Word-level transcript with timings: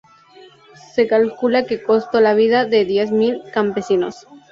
Se 0.95 1.05
calcula 1.05 1.65
que 1.67 1.83
costó 1.83 2.21
la 2.21 2.33
vida 2.33 2.65
de 2.65 2.85
diez 2.85 3.11
mil 3.11 3.39
campesinos. 3.53 4.25